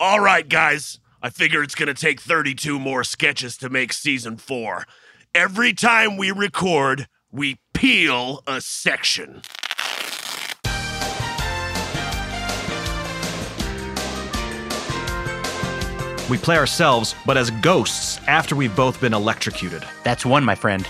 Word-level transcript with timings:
All 0.00 0.20
right, 0.20 0.48
guys. 0.48 1.00
I 1.20 1.30
figure 1.30 1.60
it's 1.60 1.74
going 1.74 1.88
to 1.88 1.94
take 1.94 2.20
32 2.20 2.78
more 2.78 3.02
sketches 3.02 3.56
to 3.56 3.68
make 3.68 3.92
season 3.92 4.36
four. 4.36 4.84
Every 5.34 5.72
time 5.72 6.16
we 6.16 6.30
record, 6.30 7.08
we 7.32 7.58
peel 7.74 8.40
a 8.46 8.60
section. 8.60 9.42
We 16.30 16.38
play 16.38 16.56
ourselves, 16.56 17.16
but 17.26 17.36
as 17.36 17.50
ghosts 17.50 18.20
after 18.28 18.54
we've 18.54 18.76
both 18.76 19.00
been 19.00 19.14
electrocuted. 19.14 19.82
That's 20.04 20.24
one, 20.24 20.44
my 20.44 20.54
friend. 20.54 20.86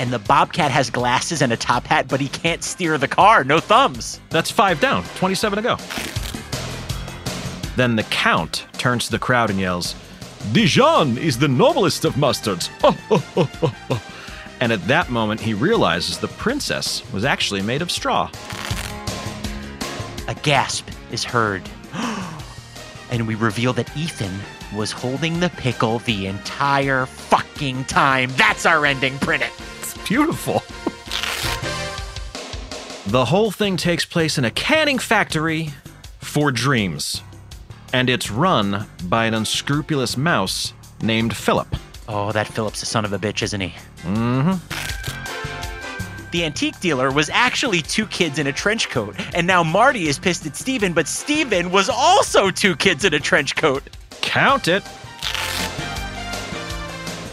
And 0.00 0.10
the 0.10 0.20
Bobcat 0.20 0.70
has 0.70 0.88
glasses 0.88 1.42
and 1.42 1.52
a 1.52 1.56
top 1.58 1.86
hat, 1.86 2.08
but 2.08 2.22
he 2.22 2.28
can't 2.28 2.64
steer 2.64 2.96
the 2.96 3.08
car. 3.08 3.44
No 3.44 3.60
thumbs. 3.60 4.20
That's 4.30 4.50
five 4.50 4.80
down, 4.80 5.04
27 5.16 5.56
to 5.56 5.62
go. 5.62 6.23
Then 7.76 7.96
the 7.96 8.04
Count 8.04 8.66
turns 8.78 9.06
to 9.06 9.10
the 9.10 9.18
crowd 9.18 9.50
and 9.50 9.58
yells, 9.58 9.94
Dijon 10.52 11.18
is 11.18 11.38
the 11.38 11.48
noblest 11.48 12.04
of 12.04 12.14
mustards. 12.14 12.68
and 14.60 14.72
at 14.72 14.86
that 14.86 15.10
moment, 15.10 15.40
he 15.40 15.54
realizes 15.54 16.18
the 16.18 16.28
princess 16.28 17.02
was 17.12 17.24
actually 17.24 17.62
made 17.62 17.82
of 17.82 17.90
straw. 17.90 18.30
A 20.28 20.34
gasp 20.42 20.88
is 21.10 21.24
heard. 21.24 21.62
and 23.10 23.26
we 23.26 23.34
reveal 23.34 23.72
that 23.72 23.96
Ethan 23.96 24.38
was 24.74 24.92
holding 24.92 25.40
the 25.40 25.50
pickle 25.50 25.98
the 26.00 26.26
entire 26.26 27.06
fucking 27.06 27.84
time. 27.84 28.30
That's 28.36 28.66
our 28.66 28.86
ending. 28.86 29.18
Print 29.18 29.42
it. 29.42 29.50
It's 29.80 29.96
beautiful. 30.06 30.62
the 33.10 33.24
whole 33.24 33.50
thing 33.50 33.76
takes 33.76 34.04
place 34.04 34.38
in 34.38 34.44
a 34.44 34.50
canning 34.50 34.98
factory 34.98 35.70
for 36.18 36.50
dreams, 36.50 37.22
and 37.94 38.10
it's 38.10 38.28
run 38.28 38.86
by 39.04 39.24
an 39.24 39.34
unscrupulous 39.34 40.16
mouse 40.16 40.74
named 41.00 41.36
Philip. 41.36 41.76
Oh, 42.08 42.32
that 42.32 42.48
Philip's 42.48 42.82
a 42.82 42.86
son 42.86 43.04
of 43.04 43.12
a 43.12 43.20
bitch, 43.20 43.40
isn't 43.40 43.60
he? 43.60 43.72
Mm-hmm. 44.02 44.54
The 46.32 46.44
antique 46.44 46.80
dealer 46.80 47.12
was 47.12 47.30
actually 47.30 47.82
two 47.82 48.06
kids 48.06 48.40
in 48.40 48.48
a 48.48 48.52
trench 48.52 48.90
coat, 48.90 49.14
and 49.32 49.46
now 49.46 49.62
Marty 49.62 50.08
is 50.08 50.18
pissed 50.18 50.44
at 50.44 50.56
Steven, 50.56 50.92
but 50.92 51.06
Steven 51.06 51.70
was 51.70 51.88
also 51.88 52.50
two 52.50 52.74
kids 52.74 53.04
in 53.04 53.14
a 53.14 53.20
trench 53.20 53.54
coat. 53.54 53.84
Count 54.22 54.66
it. 54.66 54.82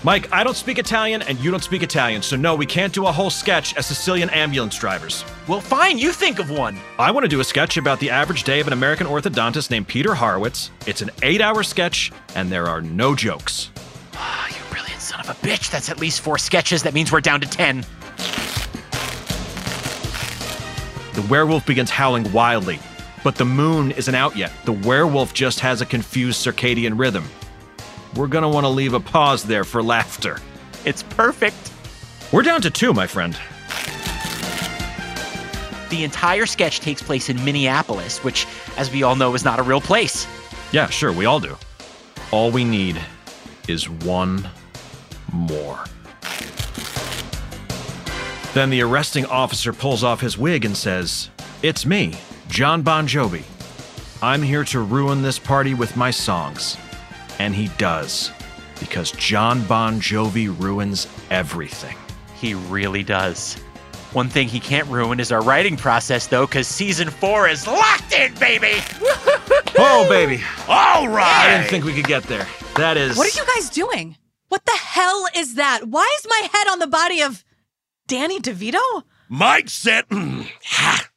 Mike, 0.03 0.33
I 0.33 0.43
don't 0.43 0.57
speak 0.57 0.79
Italian 0.79 1.21
and 1.21 1.39
you 1.39 1.51
don't 1.51 1.63
speak 1.63 1.83
Italian, 1.83 2.23
so 2.23 2.35
no, 2.35 2.55
we 2.55 2.65
can't 2.65 2.91
do 2.91 3.05
a 3.05 3.11
whole 3.11 3.29
sketch 3.29 3.75
as 3.75 3.85
Sicilian 3.85 4.31
ambulance 4.31 4.75
drivers. 4.79 5.23
Well, 5.47 5.61
fine, 5.61 5.99
you 5.99 6.11
think 6.11 6.39
of 6.39 6.49
one. 6.49 6.79
I 6.97 7.11
want 7.11 7.23
to 7.23 7.27
do 7.27 7.39
a 7.39 7.43
sketch 7.43 7.77
about 7.77 7.99
the 7.99 8.09
average 8.09 8.43
day 8.43 8.59
of 8.59 8.65
an 8.65 8.73
American 8.73 9.05
orthodontist 9.05 9.69
named 9.69 9.87
Peter 9.87 10.15
Horowitz. 10.15 10.71
It's 10.87 11.03
an 11.03 11.11
eight 11.21 11.39
hour 11.39 11.61
sketch, 11.61 12.11
and 12.33 12.51
there 12.51 12.65
are 12.67 12.81
no 12.81 13.13
jokes. 13.13 13.69
Ah, 14.15 14.47
you 14.49 14.55
brilliant 14.71 15.01
son 15.01 15.19
of 15.19 15.29
a 15.29 15.33
bitch. 15.33 15.69
That's 15.69 15.89
at 15.89 15.99
least 15.99 16.21
four 16.21 16.39
sketches. 16.39 16.81
That 16.81 16.95
means 16.95 17.11
we're 17.11 17.21
down 17.21 17.39
to 17.41 17.47
ten. 17.47 17.85
The 21.13 21.27
werewolf 21.29 21.63
begins 21.67 21.91
howling 21.91 22.31
wildly, 22.33 22.79
but 23.23 23.35
the 23.35 23.45
moon 23.45 23.91
isn't 23.91 24.15
out 24.15 24.35
yet. 24.35 24.51
The 24.65 24.73
werewolf 24.73 25.35
just 25.35 25.59
has 25.59 25.81
a 25.81 25.85
confused 25.85 26.43
circadian 26.43 26.97
rhythm. 26.97 27.25
We're 28.15 28.27
gonna 28.27 28.49
want 28.49 28.65
to 28.65 28.69
leave 28.69 28.93
a 28.93 28.99
pause 28.99 29.43
there 29.43 29.63
for 29.63 29.81
laughter. 29.81 30.39
It's 30.83 31.03
perfect. 31.03 31.71
We're 32.31 32.41
down 32.41 32.61
to 32.61 32.69
two, 32.69 32.93
my 32.93 33.07
friend. 33.07 33.37
The 35.89 36.03
entire 36.03 36.45
sketch 36.45 36.79
takes 36.79 37.01
place 37.01 37.29
in 37.29 37.43
Minneapolis, 37.43 38.23
which, 38.23 38.47
as 38.77 38.91
we 38.91 39.03
all 39.03 39.15
know, 39.15 39.33
is 39.35 39.43
not 39.43 39.59
a 39.59 39.63
real 39.63 39.81
place. 39.81 40.25
Yeah, 40.71 40.87
sure, 40.87 41.11
we 41.11 41.25
all 41.25 41.39
do. 41.39 41.57
All 42.31 42.49
we 42.51 42.63
need 42.63 42.99
is 43.67 43.89
one 43.89 44.49
more. 45.31 45.83
Then 48.53 48.69
the 48.69 48.81
arresting 48.81 49.25
officer 49.25 49.71
pulls 49.71 50.03
off 50.03 50.19
his 50.19 50.37
wig 50.37 50.65
and 50.65 50.75
says, 50.75 51.29
It's 51.61 51.85
me, 51.85 52.17
John 52.49 52.81
Bon 52.81 53.07
Jovi. 53.07 53.43
I'm 54.21 54.41
here 54.41 54.63
to 54.65 54.81
ruin 54.81 55.21
this 55.21 55.39
party 55.39 55.73
with 55.73 55.95
my 55.95 56.11
songs. 56.11 56.77
And 57.41 57.55
he 57.55 57.69
does, 57.79 58.31
because 58.79 59.09
John 59.13 59.63
Bon 59.65 59.99
Jovi 59.99 60.47
ruins 60.61 61.07
everything. 61.31 61.97
He 62.35 62.53
really 62.53 63.01
does. 63.01 63.55
One 64.13 64.29
thing 64.29 64.47
he 64.47 64.59
can't 64.59 64.87
ruin 64.89 65.19
is 65.19 65.31
our 65.31 65.41
writing 65.41 65.75
process, 65.75 66.27
though, 66.27 66.45
because 66.45 66.67
season 66.67 67.09
four 67.09 67.47
is 67.49 67.65
locked 67.65 68.13
in, 68.13 68.31
baby! 68.35 68.73
Oh, 69.75 70.05
baby. 70.07 70.43
All 70.67 71.07
right. 71.07 71.47
I 71.47 71.57
didn't 71.57 71.71
think 71.71 71.83
we 71.83 71.93
could 71.93 72.05
get 72.05 72.21
there. 72.23 72.45
That 72.75 72.95
is. 72.95 73.17
What 73.17 73.25
are 73.25 73.39
you 73.39 73.47
guys 73.55 73.71
doing? 73.71 74.17
What 74.49 74.63
the 74.65 74.77
hell 74.79 75.25
is 75.35 75.55
that? 75.55 75.87
Why 75.87 76.07
is 76.19 76.27
my 76.29 76.47
head 76.53 76.67
on 76.69 76.77
the 76.77 76.85
body 76.85 77.21
of 77.21 77.43
Danny 78.07 78.39
DeVito? 78.39 79.01
Mike 79.29 79.67
said, 79.67 80.07
mm, 80.09 80.47
ha, 80.63 81.09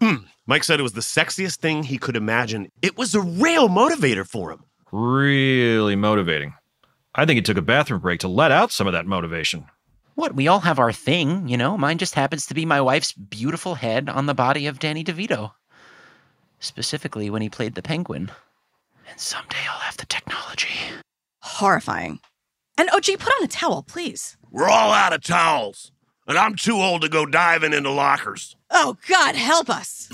mm. 0.00 0.26
Mike 0.46 0.62
said 0.62 0.78
it 0.78 0.84
was 0.84 0.92
the 0.92 1.00
sexiest 1.00 1.56
thing 1.56 1.82
he 1.82 1.98
could 1.98 2.14
imagine. 2.14 2.68
It 2.82 2.96
was 2.96 3.16
a 3.16 3.20
real 3.20 3.68
motivator 3.68 4.24
for 4.24 4.52
him. 4.52 4.64
Really 4.92 5.96
motivating. 5.96 6.54
I 7.14 7.24
think 7.24 7.36
he 7.36 7.42
took 7.42 7.56
a 7.56 7.62
bathroom 7.62 8.00
break 8.00 8.20
to 8.20 8.28
let 8.28 8.52
out 8.52 8.70
some 8.70 8.86
of 8.86 8.92
that 8.92 9.06
motivation. 9.06 9.66
What? 10.14 10.34
We 10.34 10.48
all 10.48 10.60
have 10.60 10.78
our 10.78 10.92
thing, 10.92 11.48
you 11.48 11.56
know? 11.56 11.78
Mine 11.78 11.96
just 11.96 12.14
happens 12.14 12.44
to 12.46 12.54
be 12.54 12.66
my 12.66 12.80
wife's 12.80 13.12
beautiful 13.12 13.74
head 13.76 14.10
on 14.10 14.26
the 14.26 14.34
body 14.34 14.66
of 14.66 14.78
Danny 14.78 15.02
DeVito. 15.02 15.52
Specifically 16.60 17.30
when 17.30 17.40
he 17.40 17.48
played 17.48 17.74
the 17.74 17.82
penguin. 17.82 18.30
And 19.10 19.18
someday 19.18 19.56
I'll 19.70 19.80
have 19.80 19.96
the 19.96 20.06
technology. 20.06 20.68
Horrifying. 21.40 22.20
And 22.76 22.90
OG, 22.90 23.18
put 23.18 23.32
on 23.34 23.44
a 23.44 23.48
towel, 23.48 23.82
please. 23.82 24.36
We're 24.50 24.68
all 24.68 24.92
out 24.92 25.14
of 25.14 25.22
towels, 25.22 25.92
and 26.26 26.36
I'm 26.36 26.56
too 26.56 26.76
old 26.76 27.02
to 27.02 27.08
go 27.08 27.24
diving 27.24 27.72
into 27.72 27.90
lockers. 27.90 28.56
Oh, 28.70 28.96
God, 29.08 29.34
help 29.36 29.70
us. 29.70 30.08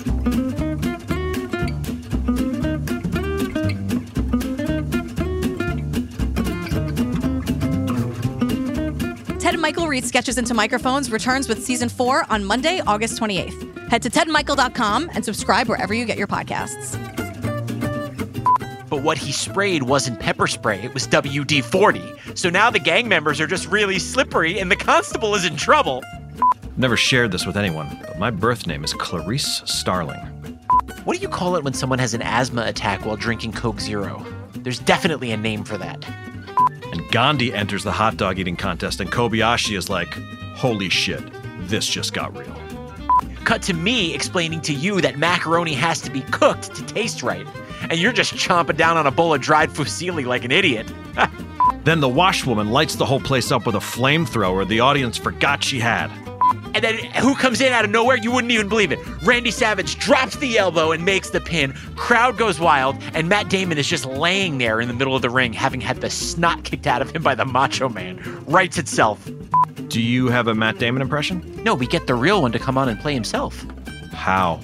And 9.59 9.61
Michael 9.61 9.89
read 9.89 10.05
sketches 10.05 10.37
into 10.37 10.53
microphones 10.53 11.11
returns 11.11 11.49
with 11.49 11.61
season 11.61 11.89
four 11.89 12.25
on 12.29 12.45
Monday, 12.45 12.79
August 12.87 13.19
28th. 13.19 13.89
Head 13.89 14.01
to 14.03 14.09
tedandmichael.com 14.09 15.11
and 15.13 15.25
subscribe 15.25 15.67
wherever 15.67 15.93
you 15.93 16.05
get 16.05 16.17
your 16.17 16.27
podcasts. 16.27 16.97
But 18.89 19.03
what 19.03 19.17
he 19.17 19.33
sprayed 19.33 19.83
wasn't 19.83 20.21
pepper 20.21 20.47
spray, 20.47 20.81
it 20.81 20.93
was 20.93 21.05
WD 21.07 21.65
40. 21.65 22.01
So 22.35 22.49
now 22.49 22.69
the 22.69 22.79
gang 22.79 23.09
members 23.09 23.41
are 23.41 23.47
just 23.47 23.67
really 23.67 23.99
slippery 23.99 24.61
and 24.61 24.71
the 24.71 24.77
constable 24.77 25.35
is 25.35 25.43
in 25.43 25.57
trouble. 25.57 26.05
Never 26.77 26.95
shared 26.95 27.33
this 27.33 27.45
with 27.45 27.57
anyone, 27.57 27.99
but 28.01 28.17
my 28.17 28.31
birth 28.31 28.65
name 28.65 28.85
is 28.85 28.93
Clarice 28.93 29.61
Starling. 29.65 30.21
What 31.03 31.17
do 31.17 31.21
you 31.21 31.27
call 31.27 31.57
it 31.57 31.65
when 31.65 31.73
someone 31.73 31.99
has 31.99 32.13
an 32.13 32.21
asthma 32.21 32.63
attack 32.65 33.05
while 33.05 33.17
drinking 33.17 33.51
Coke 33.51 33.81
Zero? 33.81 34.25
There's 34.53 34.79
definitely 34.79 35.31
a 35.31 35.37
name 35.37 35.65
for 35.65 35.77
that. 35.77 36.05
And 36.91 37.09
Gandhi 37.11 37.53
enters 37.53 37.83
the 37.83 37.91
hot 37.91 38.17
dog 38.17 38.39
eating 38.39 38.55
contest, 38.55 38.99
and 38.99 39.11
Kobayashi 39.11 39.77
is 39.77 39.89
like, 39.89 40.13
holy 40.55 40.89
shit, 40.89 41.23
this 41.67 41.87
just 41.87 42.13
got 42.13 42.35
real. 42.37 42.55
Cut 43.43 43.61
to 43.63 43.73
me 43.73 44.13
explaining 44.13 44.61
to 44.61 44.73
you 44.73 45.01
that 45.01 45.17
macaroni 45.17 45.73
has 45.73 46.01
to 46.01 46.11
be 46.11 46.21
cooked 46.21 46.75
to 46.75 46.85
taste 46.85 47.23
right. 47.23 47.47
And 47.89 47.99
you're 47.99 48.13
just 48.13 48.33
chomping 48.33 48.77
down 48.77 48.97
on 48.97 49.07
a 49.07 49.11
bowl 49.11 49.33
of 49.33 49.41
dried 49.41 49.69
fusilli 49.69 50.25
like 50.25 50.45
an 50.45 50.51
idiot. 50.51 50.91
Then 51.83 52.01
the 52.01 52.09
washwoman 52.09 52.71
lights 52.71 52.95
the 52.95 53.05
whole 53.05 53.21
place 53.21 53.51
up 53.51 53.65
with 53.65 53.75
a 53.75 53.79
flamethrower 53.79 54.67
the 54.67 54.81
audience 54.81 55.17
forgot 55.17 55.63
she 55.63 55.79
had. 55.79 56.11
And 56.75 56.83
then 56.83 56.97
who 57.15 57.35
comes 57.35 57.61
in 57.61 57.73
out 57.73 57.83
of 57.83 57.91
nowhere? 57.91 58.17
You 58.17 58.31
wouldn't 58.31 58.51
even 58.51 58.69
believe 58.69 58.91
it. 58.91 58.99
Randy 59.23 59.51
Savage 59.51 59.97
drops 59.97 60.35
the 60.37 60.57
elbow 60.57 60.91
and 60.91 61.03
makes 61.03 61.29
the 61.29 61.41
pin. 61.41 61.73
Crowd 61.95 62.37
goes 62.37 62.59
wild, 62.59 62.95
and 63.13 63.27
Matt 63.27 63.49
Damon 63.49 63.77
is 63.77 63.87
just 63.87 64.05
laying 64.05 64.59
there 64.59 64.79
in 64.79 64.87
the 64.87 64.93
middle 64.93 65.15
of 65.15 65.21
the 65.21 65.29
ring, 65.29 65.51
having 65.51 65.81
had 65.81 66.01
the 66.01 66.09
snot 66.09 66.63
kicked 66.63 66.87
out 66.87 67.01
of 67.01 67.11
him 67.11 67.23
by 67.23 67.35
the 67.35 67.45
Macho 67.45 67.89
Man. 67.89 68.19
Writes 68.45 68.77
itself. 68.77 69.29
Do 69.87 70.01
you 70.01 70.27
have 70.27 70.47
a 70.47 70.53
Matt 70.53 70.77
Damon 70.77 71.01
impression? 71.01 71.63
No, 71.63 71.73
we 71.73 71.87
get 71.87 72.07
the 72.07 72.15
real 72.15 72.41
one 72.41 72.51
to 72.51 72.59
come 72.59 72.77
on 72.77 72.87
and 72.87 72.99
play 72.99 73.13
himself. 73.13 73.65
How? 74.13 74.59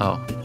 Oh. 0.00 0.37